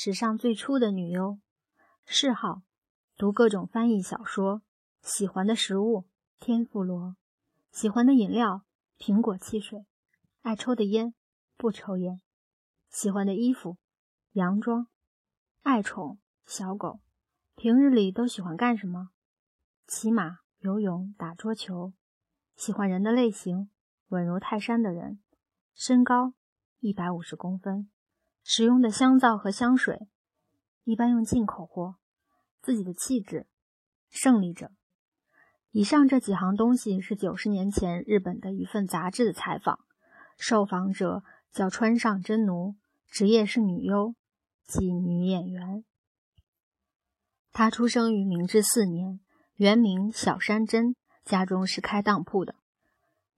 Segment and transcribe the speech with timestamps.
[0.00, 1.40] 史上最初的女优。
[2.04, 2.62] 嗜好：
[3.16, 4.62] 读各种翻译小说。
[5.02, 6.06] 喜欢的食物：
[6.38, 7.16] 天妇罗。
[7.72, 8.62] 喜欢的饮料：
[8.96, 9.86] 苹果汽水。
[10.42, 11.14] 爱抽的烟：
[11.56, 12.20] 不抽烟。
[12.88, 13.76] 喜欢的衣服：
[14.34, 14.86] 洋装。
[15.62, 17.00] 爱宠：小狗。
[17.56, 19.08] 平日里都喜欢干什么？
[19.88, 21.92] 骑马、游泳、打桌球。
[22.54, 23.68] 喜欢人的类型：
[24.10, 25.18] 稳如泰山的人。
[25.74, 26.34] 身高：
[26.78, 27.90] 一百五十公分。
[28.50, 30.08] 使用的香皂和香水，
[30.84, 31.96] 一般用进口货。
[32.62, 33.46] 自己的气质，
[34.08, 34.70] 胜利者。
[35.70, 39.80] 以上这几行东西是九十年前日本的一份杂志的采访，
[40.38, 42.76] 受访者叫川上真奴，
[43.06, 44.14] 职业是女优，
[44.66, 45.84] 即女演员。
[47.52, 49.20] 她出生于明治四年，
[49.56, 52.54] 原名小山真，家中是开当铺的。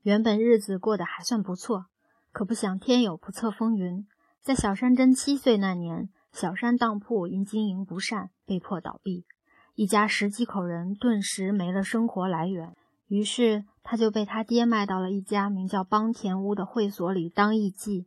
[0.02, 1.86] 原本日子过得还算不错，
[2.30, 4.06] 可不想天有不测风云。
[4.42, 9.26] 在小山真七岁那年，小山当铺因经营不善被迫倒闭，
[9.74, 12.74] 一家十几口人顿时没了生活来源。
[13.06, 18.06] 于是他就被他爹卖到了一家名叫邦田屋的会所里当艺妓。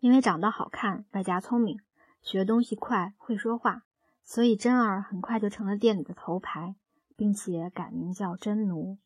[0.00, 1.78] 因为长得好看，外加聪明，
[2.20, 3.82] 学东西快，会说话，
[4.24, 6.74] 所以真儿很快就成了店里的头牌，
[7.16, 8.98] 并且改名叫真奴。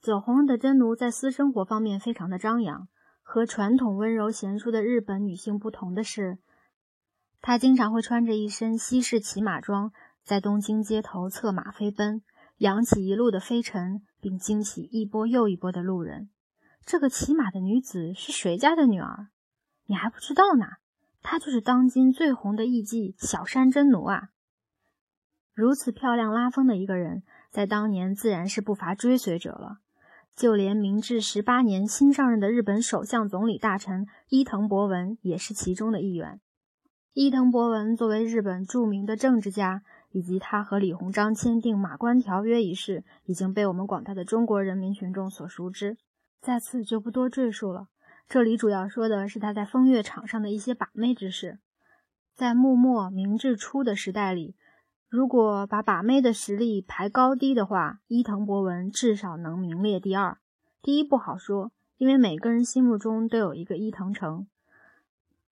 [0.00, 2.86] 走红的真奴在私生活方面非常的张扬。
[3.30, 6.38] 和传统温柔贤淑的日本女性不同的是，
[7.42, 9.92] 她经常会穿着一身西式骑马装，
[10.24, 12.22] 在东京街头策马飞奔，
[12.56, 16.30] 扬起一路的飞尘，并惊起一波又一波的路人。
[16.86, 19.28] 这个骑马的女子是谁家的女儿？
[19.84, 20.64] 你还不知道呢？
[21.20, 24.30] 她就是当今最红的艺妓小山真奴啊！
[25.52, 29.80] 如此漂亮拉风的一个人，在当年自然是不乏追随者了。
[30.38, 36.40] 就连明治十八年新上任的日本首相总理大臣伊藤博文也是其中的一员。
[37.12, 45.96] 伊藤博文作为日本著名的政治家，以及他和李鸿章签订《马关条约》一事，已经被我们广大的中国人民群众所熟知，
[46.40, 47.88] 在此就不多赘述了。
[48.28, 51.58] 这里主要说的是他在风月场上的一些把妹之事。
[52.36, 54.54] 在幕末明治初的时代里。
[55.08, 60.36] 如果把把妹的实力排高低的话，伊藤博文至少能名列第二。
[60.82, 64.46] 第一不好说，因为每个人心目中都有一个伊藤城。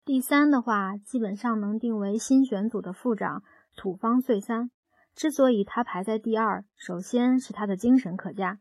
[0.05, 3.43] 第三的话，基本上能定为新选组的副长
[3.75, 4.71] 土方岁三。
[5.13, 8.59] 之所以他排在第二，首先是他的精神可嘉，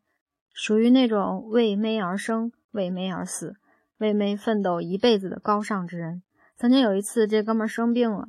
[0.53, 3.55] 属于那种为妹而生、为妹而死、
[3.99, 6.25] 为妹奋斗一辈子的高尚之人。
[6.57, 8.28] 曾经有一次，这哥们生病了，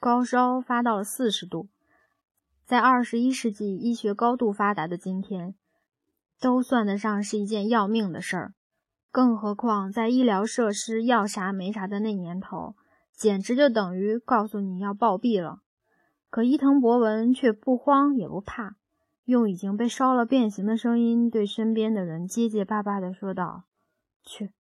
[0.00, 1.68] 高烧发到了四十度。
[2.64, 5.54] 在二十一世纪医学高度发达的今天，
[6.40, 8.54] 都算得上是一件要命的事儿。
[9.10, 12.74] 更何况在医疗设施要啥没啥的那年头，
[13.12, 15.60] 简直就等于告诉你要暴毙了。
[16.30, 18.76] 可伊藤博文却不慌也不怕，
[19.24, 23.64] 用已经被烧了变形的声音对身边的人结结巴巴地说道
[24.24, 24.52] ：“去，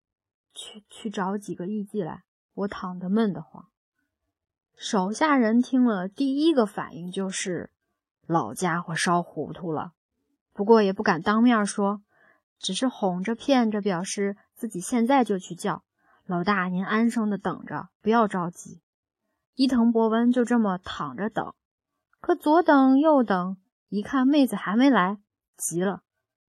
[0.54, 2.24] 去，去找几个艺妓来，
[2.56, 3.68] 我躺得闷得慌。”
[4.76, 7.70] 手下人听了，第一个反应就是。
[8.32, 9.92] 老家伙烧糊涂了，
[10.54, 12.02] 不过也不敢当面说，
[12.58, 15.84] 只是哄着骗着，表示自己现在就去叫
[16.26, 18.82] 老大，您安生的等着，不要着急。
[19.56, 21.54] 伊藤博文就这么躺着等，
[22.22, 23.58] 可左等右等，
[23.90, 25.18] 一看妹子还没来，
[25.58, 26.04] 急了，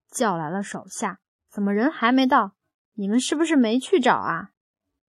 [0.09, 1.19] 叫来了手下，
[1.50, 2.53] 怎么人还没到？
[2.94, 4.50] 你们是不是没去找啊？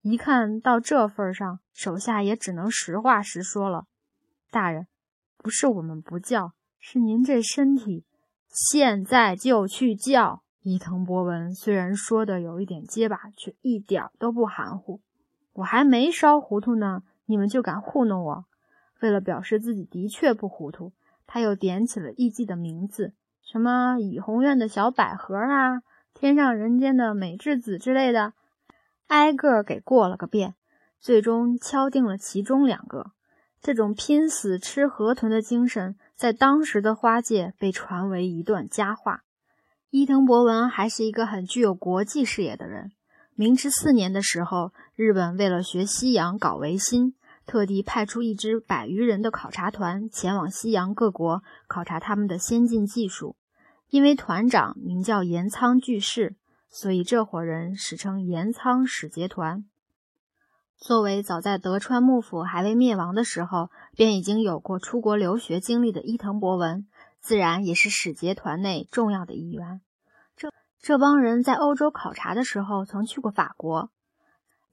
[0.02, 3.86] 一看到这份上，手下也只能实话实说了，
[4.50, 4.88] 大人，
[5.38, 6.54] 不是我们不叫。
[6.86, 8.04] 是您这身体，
[8.50, 11.56] 现在就去叫伊藤博文。
[11.56, 15.00] 虽然说的有一点结巴，却一点都不含糊。
[15.54, 18.46] 我还没烧糊涂呢，你们就敢糊弄我？
[19.00, 20.92] 为了表示自己的确不糊涂，
[21.26, 25.82] 他又点起了艺妓的名字，什么倚红院的小百合啊，
[26.14, 28.34] 天上人间的美智子之类的，
[29.08, 30.54] 挨个给过了个遍，
[31.00, 33.12] 最终敲定了其中两个。
[33.62, 35.96] 这种拼死吃河豚的精神。
[36.16, 39.24] 在当时的花界被传为一段佳话。
[39.90, 42.92] 伊藤博文还是一个很具有国际视野的人。
[43.36, 47.16] 明治四年的时候，日本为了学西洋搞维新，
[47.46, 53.36] 特地派出一支百余人的考察团前往西洋各国考察他们的先进技术。
[53.90, 56.36] 因为团长名叫岩仓具士，
[56.70, 59.66] 所以这伙人史称岩仓使节团。
[60.84, 66.88] 作为早在德川幕府还未灭亡的时候便已经有过出国留学经历的伊藤博文，
[67.22, 69.80] 自然也是使节团内重要的一员。
[70.36, 70.50] 这
[70.82, 73.92] 这帮人在欧洲考察的时候，曾去过法国。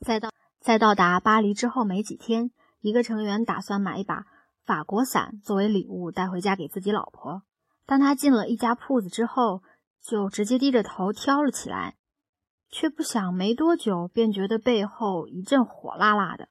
[0.01, 4.25] 在到在到达巴黎之后没几天，一个成员打算买一把
[4.67, 7.43] 法国伞作为礼物带回家给自己老婆。
[7.87, 9.63] 当他进了一家铺子之后，
[10.03, 11.95] 就直接低着头挑了起来，
[12.71, 16.49] 却不想没多久便觉得背后一阵火辣辣的。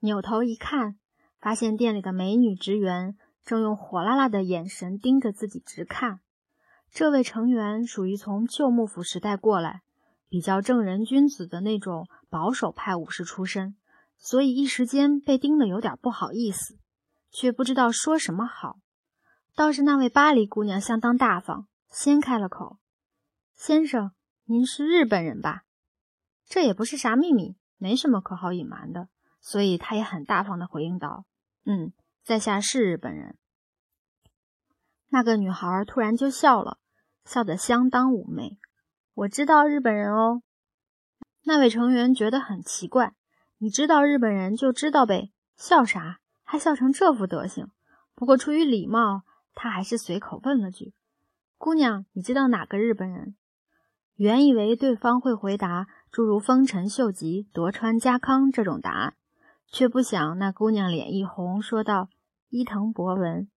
[0.00, 0.96] 扭头一看，
[1.40, 6.20] 发现店里的美女职员正用火辣辣的眼神盯着自己直看。
[6.90, 9.82] 这位成员属于从旧幕府时代过来，
[10.28, 13.76] 比较正人君子的那种保守派武士出身，
[14.16, 16.78] 所以一时间被盯得有点不好意思，
[17.30, 18.78] 却不知道说什么好。
[19.56, 22.78] 倒是那位巴黎姑娘相当大方，先开了口
[23.54, 24.12] ：“先生，
[24.44, 25.64] 您是日本人吧？
[26.44, 29.08] 这也不是啥秘密，没什么可好隐瞒的。”
[29.40, 31.26] 所以他也很大方的回应道
[31.66, 31.92] ：“嗯，
[32.22, 33.36] 在下是日本人。”
[35.10, 36.78] 那个女孩突然就笑了。
[37.24, 38.58] 笑得相当妩媚。
[39.14, 40.42] 我知道日本人哦。
[41.44, 43.14] 那位成员觉得很奇怪。
[43.56, 46.20] 你知道日本人就知道呗，笑啥？
[46.42, 47.70] 还笑成这副德行。
[48.14, 49.22] 不过出于礼貌，
[49.54, 50.92] 他还是随口问了句
[51.56, 53.36] ：“姑娘，你知道哪个日本人？”
[54.16, 59.14] 原以为对方会回答诸如丰臣秀吉、德川家康这种答案，
[59.66, 62.08] 却不想那姑娘脸一红，说道
[62.48, 63.48] ：“伊藤博文。”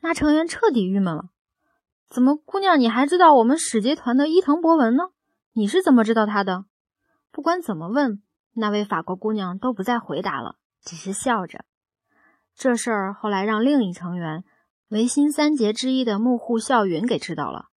[0.00, 1.26] 那成员彻底郁闷了。
[2.08, 5.10] 怎么，姑娘，你还知道我们使节团的伊藤博文呢？
[5.52, 6.64] 你是怎么知道他的？
[7.30, 8.22] 不管怎么问，
[8.54, 11.64] 那位法国姑娘都不再回答了，只是笑着。
[12.56, 14.44] 这事儿后来让另一成员
[14.88, 17.69] 维新三杰之一的幕户孝允给知道了，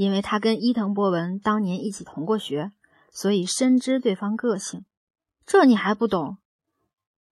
[0.00, 2.72] 因为他跟伊藤博文当年一起同过学，
[3.12, 4.86] 所以深知对方个性。
[5.44, 6.38] 这你还不懂？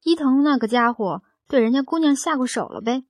[0.03, 3.05] 伊藤那个家伙对人家姑娘下过手了呗。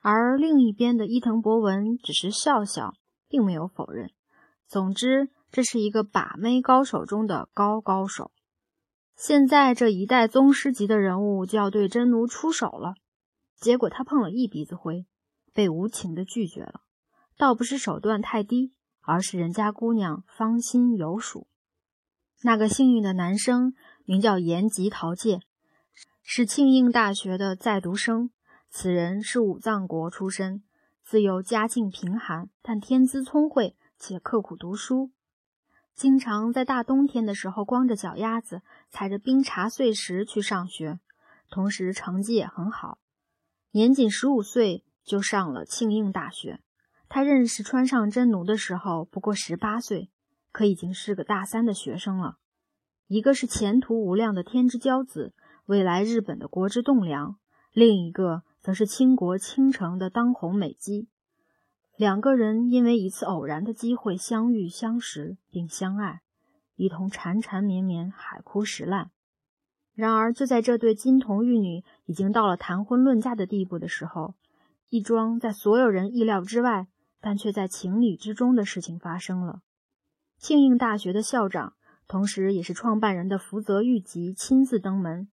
[0.00, 2.94] 而另一边的伊藤博文只是笑笑，
[3.28, 4.10] 并没有否认。
[4.66, 8.32] 总之，这是一个把妹高手中的高高手。
[9.14, 12.94] 现在这一代宗师级的人物就要对真奴出手了，
[13.60, 15.06] 结果他碰了一鼻子灰，
[15.54, 16.80] 被无情的拒绝了。
[17.36, 21.46] 倒不是手段太低，而是人家姑娘芳心有属。
[22.42, 23.74] 那个幸运的男生
[24.04, 25.40] 名叫岩吉陶介，
[26.22, 28.30] 是庆应大学的在读生。
[28.68, 30.62] 此人是武藏国出身，
[31.04, 35.10] 自幼家境贫寒，但天资聪慧且刻苦读书，
[35.94, 41.00] 经常在大冬天的时候光着脚丫子踩着冰碴碎石去上学，
[41.50, 42.96] 同时成绩也很好。
[43.72, 46.61] 年仅十五岁就上了庆应大学。
[47.14, 50.10] 他认识川上真奴的时候不过十八岁，
[50.50, 52.38] 可已经是个大三的学生了。
[53.06, 55.34] 一个是前途无量的天之骄子，
[55.66, 57.36] 未来日本的国之栋梁；
[57.72, 58.44] 另一个。
[58.62, 61.08] 则是倾国倾城的当红美姬，
[61.96, 66.20] 两个人因为一次偶然的机会相遇、相识并相爱，
[66.76, 69.10] 一同缠缠绵绵、海枯石烂。
[69.94, 74.36] 然而，就在这对金童玉女已经到了谈婚论嫁的地步的时候，
[74.88, 76.86] 一桩在所有人意料之外，
[77.22, 79.60] 但却在情理之中的事情发生了。
[80.38, 81.74] 庆应大学的校长，
[82.08, 85.28] 同时也是创办人的福泽谕吉亲自登门，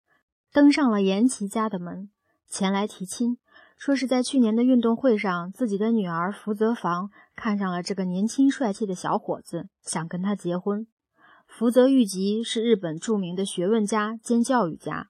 [0.53, 2.11] 登上了岩崎家的门。
[2.47, 3.37] 前来提亲，
[3.77, 10.87] 说是在去年的运动会上，自己的女儿福泽房看上了这个年轻帅气的小伙子，想跟他结婚。
[11.47, 15.09] 福泽谕吉是日本著名的学问家兼教育家，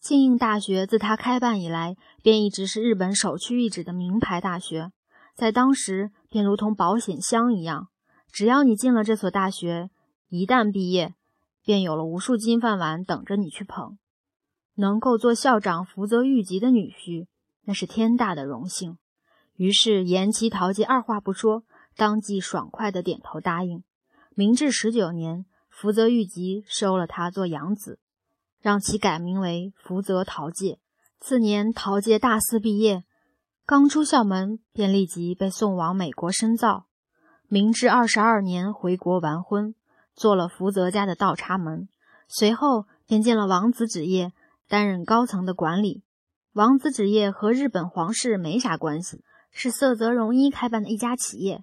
[0.00, 4.92] 庆应大学自他开办以来，便一直是日本首屈一指的名牌大学，
[5.38, 7.90] 在当时便如同保险箱一样，
[8.32, 9.88] 只要你进了这所大学，
[10.26, 11.14] 一旦毕业，
[11.62, 13.96] 便有了无数金饭碗等着你去捧。
[14.74, 17.28] 能够做校长福泽谕吉的女婿，
[17.66, 18.98] 那是天大的荣幸。
[19.54, 21.62] 于是延吉桃介二话不说，
[21.94, 23.84] 当即爽快的点头答应。
[24.34, 28.00] 明治十九年，福泽谕吉收了他做养子，
[28.60, 30.80] 让其改名为福泽桃介。
[31.20, 33.04] 次年，桃介大四毕业，
[33.68, 36.86] 刚出校门便立即被送往美国深造。
[37.48, 39.74] 明治二十二年回国完婚，
[40.14, 41.86] 做了福泽家的倒插门。
[42.26, 44.32] 随后便进了王子纸业。
[44.68, 46.02] 担任高层的管理，
[46.54, 51.62] 王子纸业和日本皇室没啥关系，是色泽荣一开办的一家企业。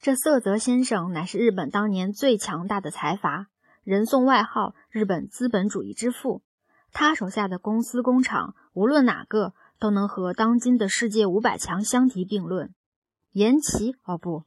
[0.00, 3.46] 这色泽先生乃是日本当年最强大的财阀，
[3.84, 6.42] 人送外号“日本资本主义之父”。
[6.92, 12.74] 他手下的公司工厂，无论哪个都能和当今的世界五百强相提并论。
[13.32, 14.44] 岩崎哦不，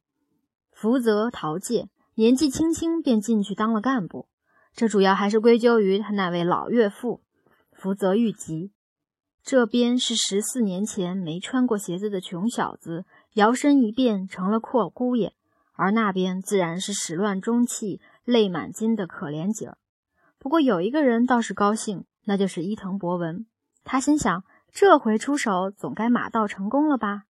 [0.72, 4.28] 福泽桃介年纪轻轻便进去当了干部，
[4.74, 7.22] 这主要还是归咎于他那位老岳父。
[7.72, 8.72] 福泽谕吉，
[9.42, 15.30] 这边是十四年前没穿过鞋子的穷小子，摇身一变成了阔姑爷；
[15.72, 19.78] 而那边自然是始乱终弃、泪满襟的可怜景儿。
[20.38, 23.46] 不过有一个人倒是高兴，那就是伊藤博文。
[23.82, 27.24] 他心想，这回出手总该马到成功了吧？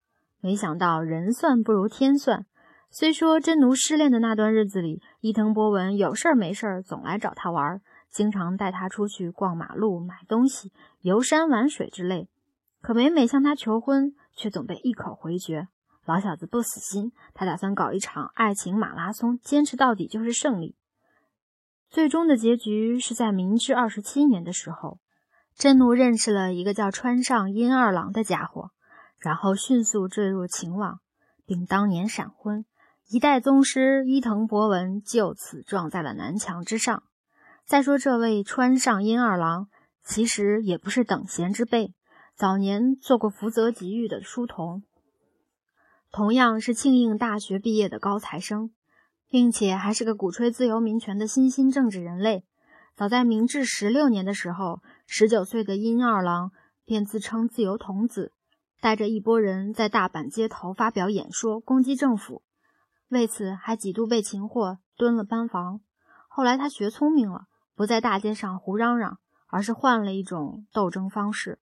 [0.42, 2.46] 没想到人算不如天算。
[2.90, 12.30] 虽说真奴失恋的那段日子里，伊藤博文有事儿没事儿总来找他玩，经常带他出去逛马路、买东西、游山玩水之类。
[12.82, 15.68] 可每每向他求婚，却总被一口回绝。
[16.06, 20.76] 老小子不死心，他打算搞一场爱情马拉松，坚持到底就是胜利。
[21.90, 25.00] 最终的结局是在明治二十七年的时候，
[25.58, 28.70] 真奴认识了一个叫川上阴二郎的家伙，
[29.18, 31.00] 然后迅速坠入情网，
[31.48, 32.64] 并当年闪婚。
[33.10, 37.02] 一代宗师伊藤博文就此撞在了南墙之上。
[37.66, 39.68] 再说这位川上阴二郎，
[40.04, 41.92] 其实也不是等闲之辈，
[42.36, 44.84] 早年做过福泽吉育的书童，
[46.12, 48.70] 同样是庆应大学毕业的高材生，
[49.28, 52.44] 并且还是个鼓吹自由民权的新兴政治人类。
[52.96, 56.52] 早在明治十六年的时候，十九岁的阴二郎
[56.84, 58.34] 便自称自由童子，
[58.82, 62.44] 带着一拨人在大阪街头发表演说，攻击政府。
[63.08, 65.80] 为此，还几度被擒获，蹲了班房。
[66.28, 71.60] 后来他学聪明了，不在大街上胡嚷嚷，而是换了一种斗争方式。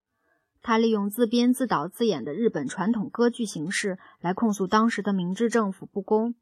[0.63, 6.33] 他利用自编自导自演的日本传统歌剧形式来控诉当时的明治政府不公。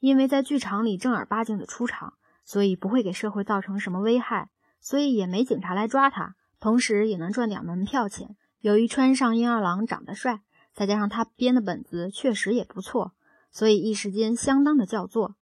[0.00, 4.50] 因为在剧场里正儿八经的出场，所以不会给社会造成什么危害，
[4.82, 8.36] 所以也没警察来抓他，同时也能赚点门票钱。
[8.60, 10.40] 由于川上英二郎长得帅，
[10.74, 13.12] 再加上他编的本子确实也不错。
[13.50, 15.36] 所以一时间相当的叫座。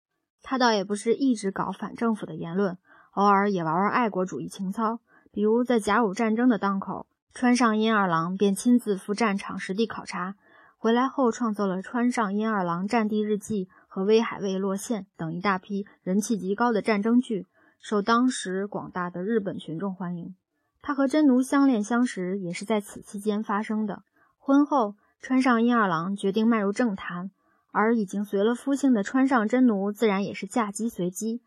[0.42, 2.78] 他倒也不是一直搞反政府的言论，
[3.12, 5.02] 偶尔也玩玩爱国主义情操。
[5.32, 10.36] 比如在甲午战争的当口，川上英二郎便亲自赴战场实地考察，
[10.78, 17.46] 回来后创作了《川上英二郎战地日记》和《威海卫落线》等一大批人气极高的战争剧，
[17.80, 20.36] 受当时广大的日本群众欢迎。
[20.82, 24.04] 他和真奴相恋相识也是在此期间发生的。
[24.38, 27.32] 婚后，川上英二郎决定迈入政坛。
[27.74, 31.44] 而已经随了夫姓的川上真奴自然也是嫁鸡随鸡，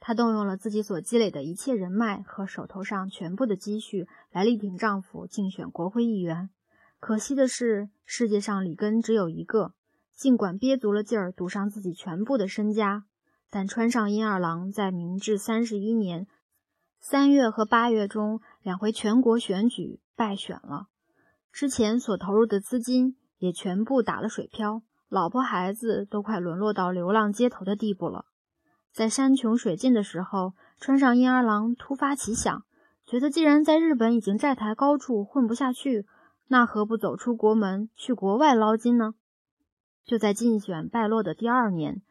[0.00, 6.48] 她动用了自己所积累的一切人脉和手头上全部的积蓄来力挺丈夫竞选国会议员。
[7.00, 9.74] 可惜的是，世界上里根只有一个。
[10.14, 13.04] 尽管憋足了劲儿赌上自己全部的身家，
[13.50, 16.26] 但川上阴二郎在明治三十一年
[17.00, 20.88] 三月和八月中两回全国选举败选了，
[21.52, 24.82] 之前所投入的资金也全部打了水漂。
[25.08, 28.26] 老婆孩子都快沦落到流浪街头的地步了。
[28.92, 32.64] 在山穷水尽的时候，川上阴二郎突发奇想，
[33.06, 36.04] 觉得既然在日本已经债台高筑，混不下去，
[36.48, 39.14] 那何不走出国门，去国外捞金呢？
[40.04, 42.02] 就在竞选败落的第二年，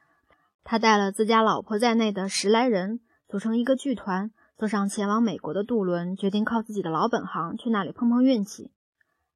[0.69, 8.71] 他带了自家老婆在内的十来人，组成一个剧团，坐上前往美国的渡轮，决定靠自己的老本行去那里碰碰运气。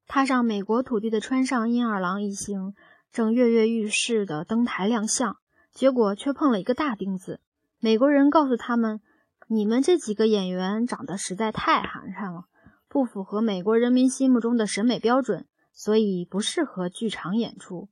[0.07, 2.73] 踏上美国土地的川上英二郎一行。
[3.13, 5.37] 正跃跃欲试的登台亮相，
[5.73, 7.41] 结果却碰了一个大钉子。
[7.79, 9.01] 美国人告诉他们
[9.47, 12.45] ：“你们这几个演员长得实在太寒碜了，
[12.87, 17.89] 不符合美国人民心目中的审美标准，所以不适合剧场演出。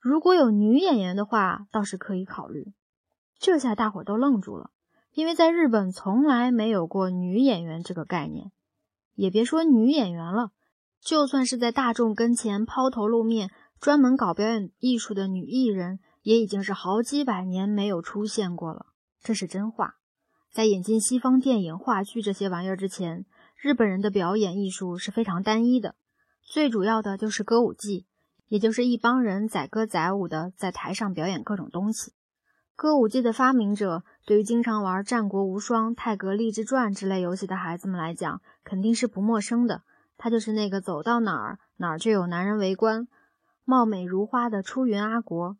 [0.00, 2.72] 如果有女演员的话，倒是可以考虑。”
[3.42, 4.70] 这下大伙都愣住了，
[5.10, 8.52] 因为在日本从来没有过女演员这个概念，
[9.16, 10.52] 也别说女演员了，
[11.00, 13.50] 就算是在大众跟前抛头露面。
[13.80, 18.86] 专门搞表演艺术的女艺人也已经是好几百年没有出现过了，
[19.20, 19.96] 这是真话。
[20.52, 23.26] 在引进西方电影、话剧这些玩意儿之前，
[23.60, 25.96] 日本人的表演艺术是非常单一的，
[26.44, 28.06] 最主要的就是歌舞伎，
[28.46, 32.12] 也就是一帮人载歌载舞的在台上表演各种东西。
[32.82, 39.82] 歌舞伎的发明者，对于经常玩《战国无双》《泰格立志传》之类游戏的孩子们来讲，肯定是不陌生的。
[40.18, 43.06] 他就是那个走到哪儿哪儿就有男人围观。
[43.64, 45.56] 貌美如花的出云阿国，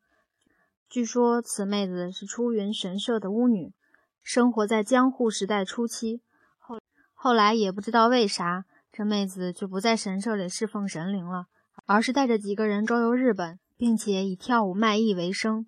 [0.88, 3.72] 据说此妹子是出云神社的巫女，
[4.20, 6.22] 生活在江户时代初期。
[6.58, 6.80] 后
[7.14, 11.46] 后来也不知道为啥，这妹子就不在神社里侍奉神灵了，
[11.86, 15.66] 而是带着几个人周游日本，并且以跳舞卖艺为生，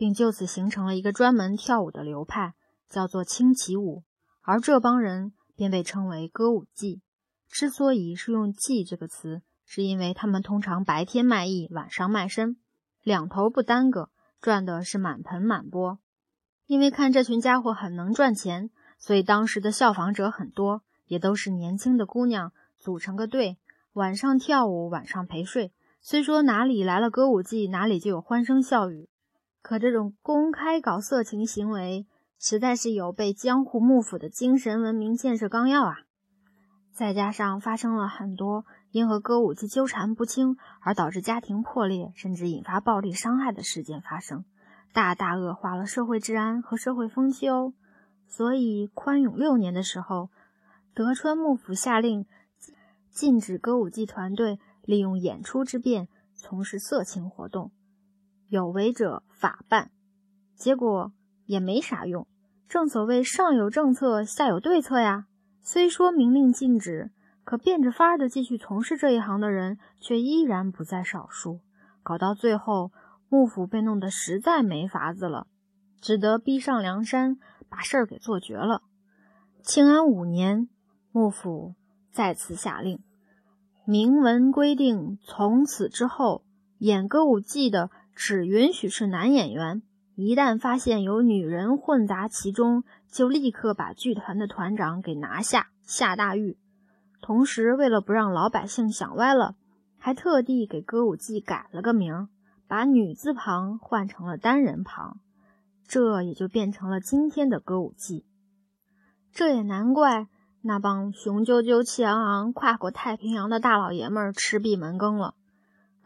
[0.00, 2.54] 并就此形成了一个专门跳舞的流派，
[2.88, 4.02] 叫做轻骑舞。
[4.40, 7.02] 而这帮人便被称为歌舞伎。
[7.50, 9.42] 之所以是用“伎”这个词。
[9.72, 12.56] 是因为他们通常白天卖艺，晚上卖身，
[13.04, 16.00] 两头不耽搁，赚的是满盆满钵。
[16.66, 23.58] 因为看这群家伙很能赚钱，所以当时的效仿者很多，也都是年轻的姑娘组成个队，
[23.92, 25.72] 晚上跳舞，晚上陪睡。
[26.00, 29.08] 虽说哪里来了歌舞伎，哪里就有欢声笑语，
[29.62, 32.06] 可这种公开搞色情行为，
[32.38, 35.96] 实在是有悖江户幕府的精神文明建设纲要啊！
[36.92, 44.44] 再加上发生了很多因和歌舞伎纠缠不清而导致家庭破裂，甚至引发暴力伤害的事件发生，
[44.92, 47.72] 大大恶化了社会治安和社会风气哦。
[48.26, 50.30] 所以，宽永六年的时候，
[50.94, 52.26] 德川幕府下令
[53.10, 57.70] 禁止歌舞伎团队利用演出之便从事色情活动，
[58.50, 59.90] 有违者法办。
[60.54, 61.12] 结果
[61.46, 62.26] 也没啥用。
[62.68, 65.24] 正所谓上有政策，下有对策呀。
[65.62, 67.10] 虽说明令禁止，
[67.44, 71.60] 可变着法儿的继续从事这一行的人却依然不在少数。
[72.02, 72.92] 搞到最后，
[73.28, 75.46] 幕府被弄得实在没法子了，
[76.00, 77.38] 只得逼上梁山，
[77.68, 78.82] 把事儿给做绝了。
[79.62, 80.68] 庆安五年，
[81.12, 81.74] 幕府
[82.12, 83.00] 再次下令，
[83.84, 86.44] 明文规定，从此之后，
[86.78, 89.82] 演歌舞伎的只允许是男演员。
[90.16, 96.58] 一旦发现有女人混杂其中，就立刻把剧团的团长给拿下，下大狱。
[97.22, 99.54] 同时，为了不让老百姓想歪了，
[99.98, 102.28] 还特地给歌舞伎改了个名，
[102.68, 105.20] 把女字旁换成了单人旁，
[105.86, 108.26] 这也就变成了今天的歌舞伎。
[109.32, 110.26] 这也难怪
[110.62, 115.34] 那帮雄赳赳、气昂昂跨过太平洋的大老爷们儿吃闭门羹了。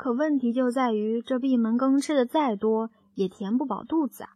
[0.05, 2.91] 可问题就在于，这闭门羹吃的再多。
[3.15, 4.29] 也填不饱肚子啊！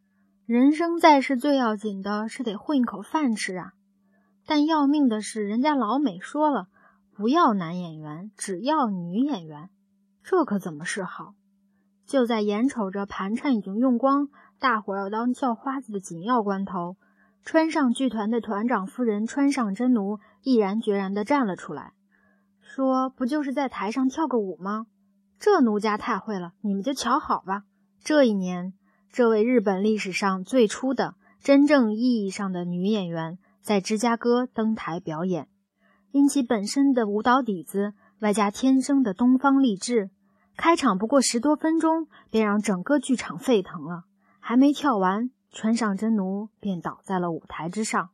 [0.47, 3.73] 人生在世最要紧的是得混一口饭吃啊！
[4.47, 6.69] 但要命的是，人家老美说了，
[7.15, 9.69] 不要男演员，只要女演员，
[10.23, 11.35] 这可怎么是好？
[12.07, 16.97] 就在眼瞅着盘缠已经用光，大伙要当叫花子的紧要关头，
[17.45, 21.93] 川上剧团的团长夫人川上真奴毅然决然地站了出来，
[22.63, 24.87] 说：“不就是在台上跳个舞吗？
[25.39, 27.63] 这奴家太会了，你们就瞧好吧。”
[28.03, 28.75] 这一年，
[29.11, 35.49] 这位日本历史上最初的真正意义上的女演员在芝加哥登台表演。
[36.11, 40.11] 因其本身的舞蹈底子，外加天生的东方丽质，
[40.57, 44.05] 开场不过十多分钟，便让整个剧场沸腾了。
[44.41, 48.11] 还没跳完，川上真奴便倒在了舞台之上，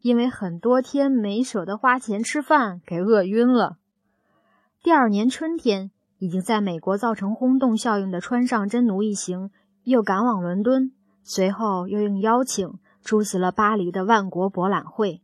[0.00, 3.78] 因为很多天没舍得花钱吃饭，给饿晕了。
[4.82, 5.91] 第二年春天。
[6.22, 9.50] 已经在美国造成轰动效应的川上真奴一行
[9.82, 10.92] 又赶往伦敦，
[11.24, 15.20] 随后又应邀请出席了巴黎的万国博览会。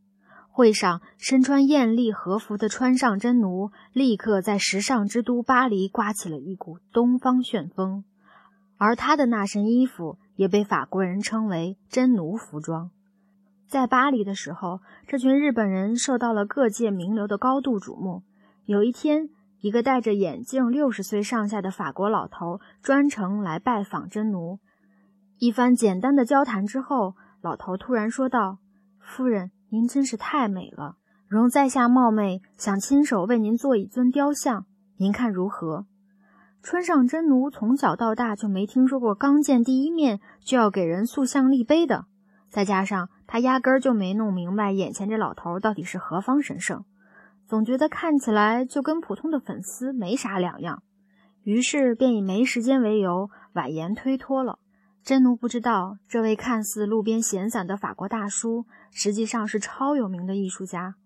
[0.50, 8.02] 会上，身穿艳丽和服的川上真奴立刻在时尚之都巴黎刮起了一股东方旋风，
[8.76, 12.90] 而他的那身衣服也被法国人称为“真奴服装”。
[13.70, 18.24] 在巴黎的时候，这群日本人受到了各界名流的高度瞩目。
[18.64, 19.28] 有一天。
[19.60, 24.58] 一个戴着眼镜、六十岁上下的法国老头专程来拜访真奴。
[25.38, 28.58] 一番简单的交谈之后，老头突然说道
[28.98, 34.66] ：“夫人，您真是太美了，容在下冒昧，想亲手为您做一尊雕像，
[34.96, 35.86] 您看如何？”
[36.62, 42.06] 川上真奴从小到大就没听说过刚见第一面就要给人塑像立碑的，
[42.50, 46.84] 再加上他压根儿就没弄明白眼前这老头到底是何方神圣。
[47.48, 50.82] 总觉得看起来就跟普通的粉丝没啥两样，
[51.44, 54.58] 于是便以没时间为由婉言推脱了。
[55.02, 60.96] 真奴不知道，这位看似路边闲散的法国大叔，实际上是超有名的艺术家。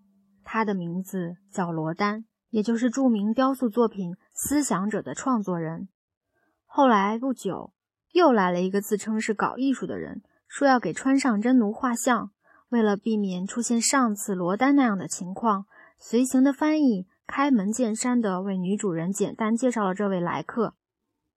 [0.43, 5.87] 他的名字叫罗丹，也就是著名雕塑作品《思想者》的创作人。
[6.65, 7.71] 后来不久，
[8.11, 12.31] 又来了一个自称是搞艺术的人，说要给川上真奴画像。
[12.67, 15.67] 为了避免出现上次罗丹那样的情况。
[16.05, 20.75] 随行的翻译开门见山地为女主人简单介绍了这位来客，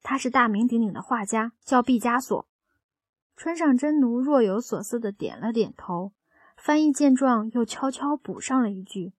[0.02, 2.48] 他是大名鼎鼎的画家，叫毕加索。
[3.36, 6.12] 川上真奴若有所思地点了点头。
[6.56, 9.12] 翻译见状，又悄悄补上了一句：“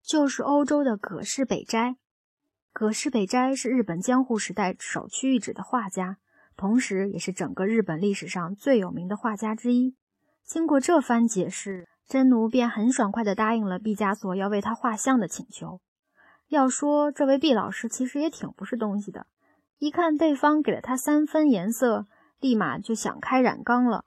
[0.00, 1.96] 就是欧洲的葛饰北斋。”
[2.72, 6.18] 葛饰北斋是日本江户时代首屈一指的画家，
[6.56, 9.96] 同时也是整个日本历史上最有名的画家之一。
[10.44, 11.88] 经过这番解释。
[12.06, 15.80] 真奴便很爽快地答应了毕加索要为他画像的请求。
[16.48, 19.26] 要说这位毕老师其实也挺不是东西的，
[19.78, 22.06] 一看对方给了他三分颜色，
[22.38, 24.04] 立马就想开染缸了。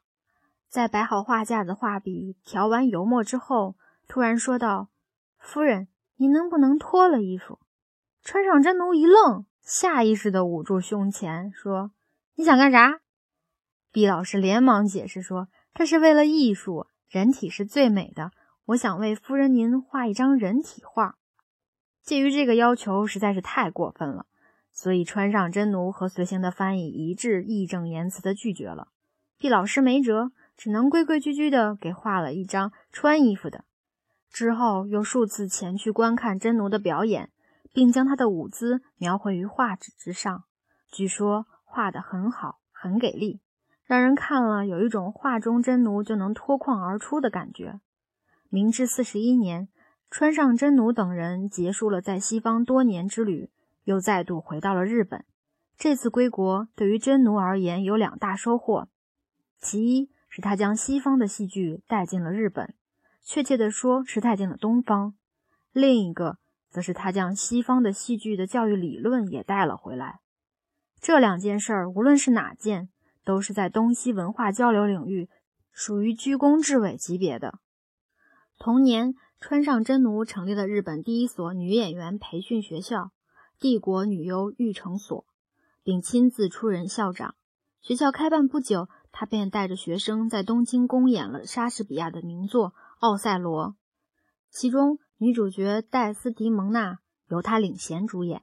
[0.70, 3.76] 在摆好画架子、画笔、调完油墨之后，
[4.08, 4.90] 突然说道
[5.40, 7.60] ：“夫人，你能不能脱了衣服？”
[8.22, 11.92] 穿上真奴一愣，下意识地捂住胸前，说
[12.36, 13.00] ：“你想干啥？”
[13.92, 18.32] 毕老师连忙解释说：“这是为了艺术。”人体是最美的，
[18.66, 21.16] 我想为夫人您画一张人体画。
[22.04, 24.26] 鉴于这个要求实在是太过分了，
[24.72, 28.90] 所以川上真奴和随行的翻译一致义正言辞地拒绝了。
[29.38, 33.66] 毕老师没辙，只能规规矩矩地给画了一张穿衣服的。
[34.30, 37.32] 之后又数次前去观看真奴的表演，
[37.72, 40.44] 并将他的舞姿描绘于画纸之上。
[40.92, 43.42] 据说画得很好，很给力，
[43.88, 47.80] 让人看了有一种画中真奴就能脱框而出的感觉。
[48.50, 49.70] 明治四十一年，
[50.12, 53.50] 川上真奴等人结束了在西方多年之旅，
[53.86, 55.24] 又再度回到了日本。
[55.78, 58.90] 这次归国对于真奴而言有两大收获，
[59.58, 62.74] 其一是他将西方的戏剧带进了日本，
[63.24, 65.14] 确切地说是带进了东方；
[65.72, 70.20] 另一个则是他将西方的戏剧的教育理论也带了回来。
[71.00, 72.90] 这两件事儿，无论是哪件，
[73.28, 75.28] 都是在东西文化交流领域
[75.74, 77.60] 属于居功至伟级别的。
[78.58, 83.12] 同年，川上真奴成立了日本第一所女演员培训学校——
[83.60, 85.26] 帝国女优育成所。
[85.84, 87.36] 并亲自出任校长。
[87.80, 93.68] 学校开办不久，他便带着学生在东京公演了莎士比亚的名作《奥赛罗》，
[94.50, 98.42] 其中女主角戴斯迪蒙娜由他领衔主演。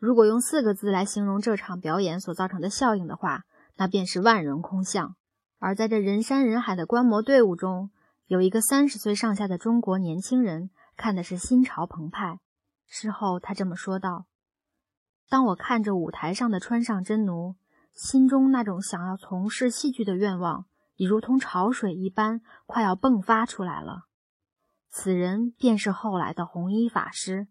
[0.00, 3.44] 如果用四个字来形容这场表演所造成的效应的话，
[3.80, 5.16] 那便是万人空巷。
[5.58, 7.90] 而在这人山人海的观摩队伍中，
[8.26, 12.40] 有一个三十岁上下的中国年轻人，看的是心潮澎湃。
[12.86, 14.26] 事后，他这么说道。
[15.30, 17.56] 当我看着舞台上的川上真奴，
[17.94, 20.66] 心中那种想要从事戏剧的愿望，
[20.96, 24.02] 已如同潮水一般，快要迸发出来了。
[24.90, 27.48] 此人便是后来的红衣法师，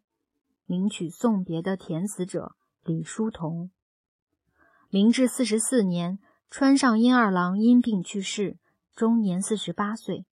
[0.68, 3.72] 名曲送别的填词者李叔同。
[4.92, 6.18] 明治四十四年，
[6.50, 8.58] 川上英二郎因病去世，
[8.96, 10.26] 终年四十八岁。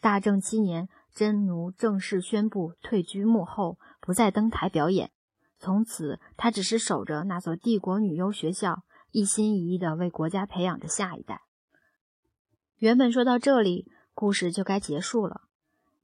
[0.00, 5.10] 大正七年，真奴正式宣布退居幕后，不再登台表演。
[5.58, 11.42] 从此，他只是守着那所帝国女优学校，一心一意地为国家培养着下一代。
[12.78, 15.42] 原本说到这里，故事就该结束了，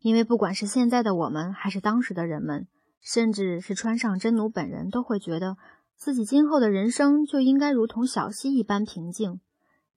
[0.01, 2.69] 因为不管是现在的我们，还是当时的人们，
[3.01, 5.57] 甚至是川上真奴本人，都会觉得
[5.97, 9.41] 自己今后的人生就应该如同小溪一般平静，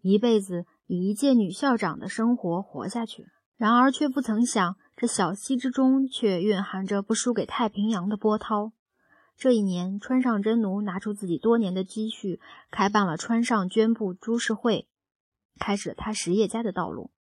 [0.01, 3.27] 一辈子以一届女校长的生活活下去。
[3.57, 8.71] 然而，却不曾想，这小溪之中却蕴含着不输给太平洋的波涛。
[9.36, 12.39] 这一年，川上真奴拿出自己多年的积蓄，
[12.71, 14.88] 开办了川上绢布株式会，
[15.60, 17.12] 开始了他实业家的道路。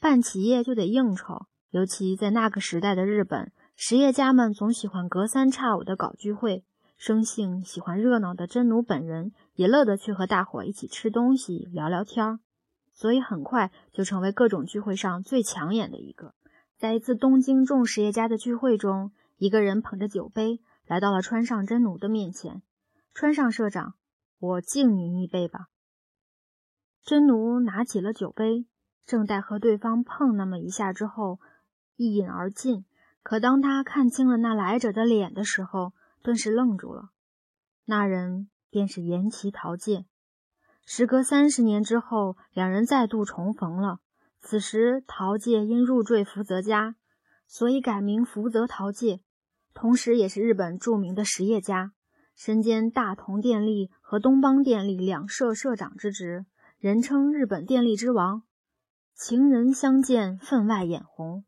[0.00, 6.64] 办企业就得应酬，尤其在那个时代的日本，实业家们总喜欢隔三差五的搞聚会。
[7.04, 12.38] 生性喜欢热闹的真奴本人也乐得去和大伙一起吃东西、聊聊天儿，
[12.94, 16.32] 所以很快就成为各种聚会上最抢眼的一个。
[16.78, 20.62] 在一次东京众实业家的聚会中，一个人捧着酒杯。
[20.86, 22.62] 来到了川上真奴的面前，
[23.12, 23.96] 川上社长，
[24.38, 25.66] 我敬您一杯吧。
[27.02, 28.64] 真奴拿起了酒杯，
[29.04, 31.38] 正待和对方碰那么一下之后，
[31.96, 32.86] 一饮而尽。
[33.22, 35.92] 可当他看清了那来者的脸的时候，
[36.24, 37.10] 顿时愣住了。
[37.84, 40.06] 那人便是岩崎桃介。
[40.86, 44.00] 时隔三十年之后，两人再度重逢了。
[44.40, 46.96] 此时，桃介因入赘福泽家，
[47.46, 49.20] 所以改名福泽桃介。
[49.74, 51.92] 同时，也是日本著名的实业家，
[52.34, 56.46] 身兼大同电力和东邦电力两社社长之职，
[56.78, 58.44] 人称“日本电力之王”。
[59.14, 61.44] 情人相见，分外眼红。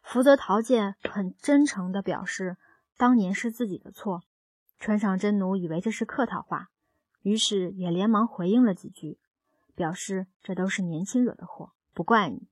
[0.00, 2.56] 福泽桃介很真诚地表示，
[2.96, 4.22] 当年是自己的错。
[4.78, 6.68] 川上真奴以为这是客套话，
[7.22, 9.18] 于是也连忙回应了几句，
[9.74, 12.48] 表示这都是年轻惹的祸，不怪你。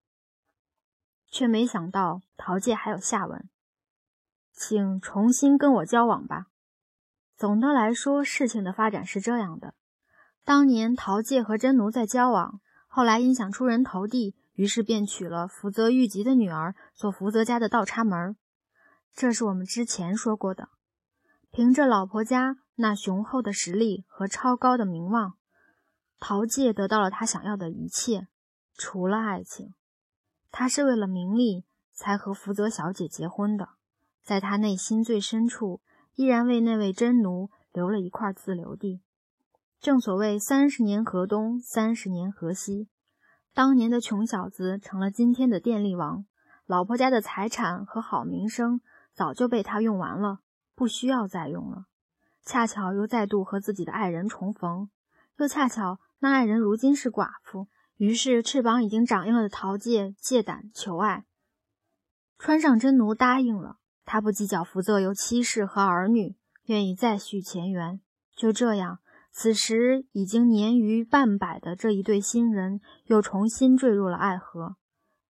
[1.31, 3.49] 却没想到桃介还有下文。
[4.53, 6.47] 请重新跟我交往吧。
[7.37, 9.75] 总的来说，事情的发展是这样的：
[10.45, 18.37] 当年陶介和真奴在交往，后来因想出人头地，于是便娶了福泽谕吉的女儿做福泽家的倒插门儿。
[19.15, 20.71] 这是我们之前说过的。
[21.51, 25.35] 凭着老婆家那雄厚的实力和超高的名望，
[26.19, 28.27] 陶介得到了他想要的一切，
[28.75, 29.73] 除了爱情。
[30.51, 33.71] 他是为了名利才和福泽小姐结婚的。
[34.23, 35.81] 在他内心最深处，
[36.15, 39.03] 依然为那位真奴留了一块自留地。
[39.79, 42.89] 正所谓三十年河东，三十年河西。
[43.53, 46.25] 当年的穷小子成了今天的电力王，
[46.67, 48.81] 老婆家的财产和好名声
[49.15, 50.41] 早就被他用完了，
[50.75, 51.85] 不需要再用了。
[52.45, 54.91] 恰巧又再度和自己的爱人重逢，
[55.39, 61.25] 又恰巧那爱人如今是寡妇，于是翅膀已经长硬了的桃介借胆求爱，
[62.37, 63.77] 穿上真奴答应了。
[64.05, 68.01] 他不计较福泽由妻室和儿女，愿意再续前缘。
[68.37, 68.99] 就这样，
[69.31, 74.77] 此时已经年逾半百的这一对新人又重新坠入了爱河，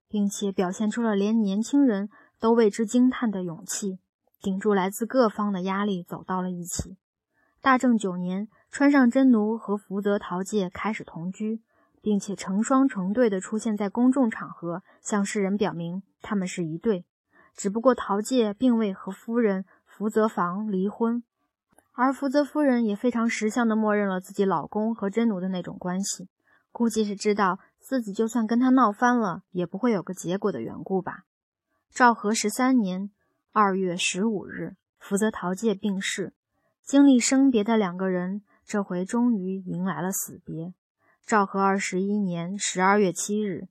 [0.07, 2.09] 并且表现出了连年轻人
[2.41, 3.99] 都为之惊叹的勇气，
[4.41, 6.97] 顶住来自各方的压力，走到了一起。
[7.61, 11.61] 大正九年，川上真奴和福泽桃介开始同居，
[12.01, 17.05] 并且成双成对的出现在公众场合，向世人表明他们是一对。
[17.55, 21.23] 只不过桃介并未和夫人福泽房离婚，
[21.93, 26.27] 而福泽夫人也非常识相的默认了自己老公和真奴的那种关系，
[26.71, 31.25] 估计是知道自己就算跟他闹翻了，也不会有个结果的缘故吧。
[31.93, 33.11] 昭和十三年
[33.51, 36.33] 二月十五日，福泽桃介病逝。
[36.81, 40.73] 经历生别的两个人，这回终于迎来了死别。
[41.25, 43.67] 昭和二十一年十二月七日，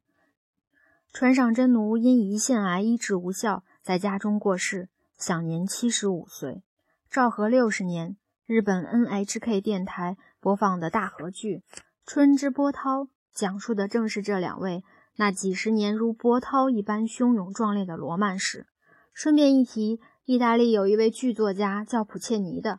[1.15, 6.63] 川上真奴因胰腺癌医治无效，在家中过世，享年七十五岁。
[7.11, 11.57] 昭和六十年，日本 NHK 电台播放的大河剧
[12.05, 14.85] 《春之波涛》，讲述的正是这两位
[15.17, 18.67] 那几十年如波涛一般汹涌壮烈的罗曼史。
[19.13, 22.79] 顺便一提，意大利有一位剧作家叫普切尼的。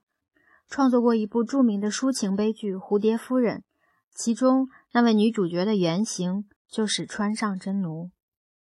[0.67, 3.57] 创作过一部著名的抒情悲剧《蝴蝶夫人》，
[4.15, 8.09] 其中那位女主角的原型就是川上真奴。